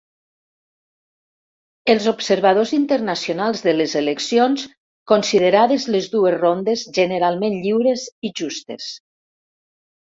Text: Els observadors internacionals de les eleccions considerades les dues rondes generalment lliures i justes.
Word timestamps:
Els 1.93 2.07
observadors 2.11 2.71
internacionals 2.79 3.63
de 3.67 3.75
les 3.77 3.93
eleccions 4.01 4.67
considerades 5.13 5.89
les 5.97 6.09
dues 6.17 6.41
rondes 6.41 6.89
generalment 7.01 7.61
lliures 7.69 8.11
i 8.31 8.35
justes. 8.43 8.93